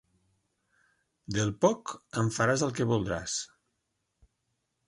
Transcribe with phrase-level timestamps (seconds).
[1.35, 1.93] Del poc,
[2.23, 3.37] en faràs el que voldràs.